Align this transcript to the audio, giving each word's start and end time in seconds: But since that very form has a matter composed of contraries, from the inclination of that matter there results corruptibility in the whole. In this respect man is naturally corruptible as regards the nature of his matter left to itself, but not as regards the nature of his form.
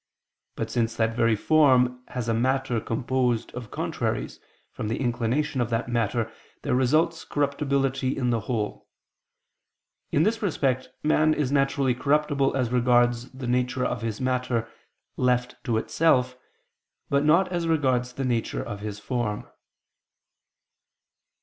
But 0.55 0.71
since 0.71 0.95
that 0.95 1.15
very 1.15 1.35
form 1.35 2.01
has 2.07 2.27
a 2.27 2.33
matter 2.33 2.79
composed 2.79 3.51
of 3.51 3.69
contraries, 3.69 4.39
from 4.71 4.87
the 4.87 4.99
inclination 4.99 5.61
of 5.61 5.69
that 5.69 5.89
matter 5.89 6.31
there 6.63 6.73
results 6.73 7.23
corruptibility 7.23 8.17
in 8.17 8.31
the 8.31 8.39
whole. 8.39 8.89
In 10.11 10.23
this 10.23 10.41
respect 10.41 10.89
man 11.03 11.35
is 11.35 11.51
naturally 11.51 11.93
corruptible 11.93 12.57
as 12.57 12.71
regards 12.71 13.29
the 13.31 13.45
nature 13.45 13.85
of 13.85 14.01
his 14.01 14.19
matter 14.19 14.67
left 15.17 15.63
to 15.65 15.77
itself, 15.77 16.35
but 17.07 17.23
not 17.23 17.47
as 17.51 17.67
regards 17.67 18.13
the 18.13 18.25
nature 18.25 18.63
of 18.63 18.79
his 18.79 18.97
form. 18.97 19.45